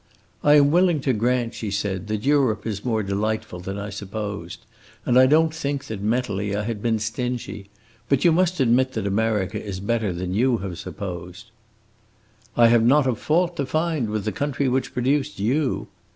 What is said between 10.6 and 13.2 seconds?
supposed." "I have not a